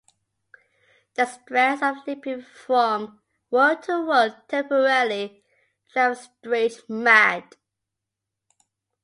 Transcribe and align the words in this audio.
The 1.13 1.27
stress 1.27 1.83
of 1.83 1.97
leaping 2.07 2.41
from 2.41 3.21
world 3.51 3.83
to 3.83 4.03
world 4.03 4.33
temporarily 4.49 5.43
drives 5.93 6.27
Strange 6.41 6.81
mad. 6.89 7.55